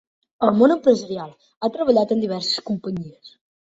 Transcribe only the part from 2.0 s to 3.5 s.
en diverses companyies.